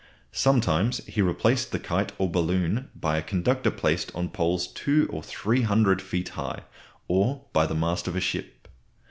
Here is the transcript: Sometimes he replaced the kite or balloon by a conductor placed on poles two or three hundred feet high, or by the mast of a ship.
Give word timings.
Sometimes 0.33 1.05
he 1.05 1.21
replaced 1.21 1.71
the 1.71 1.77
kite 1.77 2.11
or 2.17 2.27
balloon 2.27 2.89
by 2.95 3.17
a 3.17 3.21
conductor 3.21 3.69
placed 3.69 4.11
on 4.15 4.29
poles 4.29 4.65
two 4.67 5.05
or 5.13 5.21
three 5.21 5.61
hundred 5.61 6.01
feet 6.01 6.29
high, 6.29 6.63
or 7.07 7.45
by 7.53 7.67
the 7.67 7.75
mast 7.75 8.07
of 8.07 8.15
a 8.15 8.19
ship. 8.19 8.67